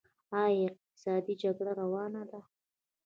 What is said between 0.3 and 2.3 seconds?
آیا اقتصادي جګړه روانه